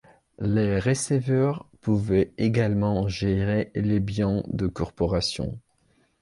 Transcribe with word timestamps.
Les 0.39 0.79
receveurs 0.79 1.69
pouvaient 1.79 2.33
également 2.39 3.07
gérer 3.07 3.69
les 3.75 3.99
biens 3.99 4.41
de 4.47 4.65
corporations. 4.65 5.59